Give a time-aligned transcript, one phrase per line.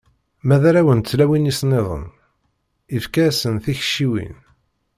[0.45, 2.05] Ma d arraw n tlawin-is-nniḍen,
[2.97, 4.37] ifka-asen tikciwin.